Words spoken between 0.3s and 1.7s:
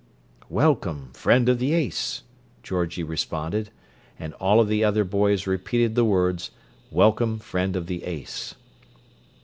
"Welcome, Friend of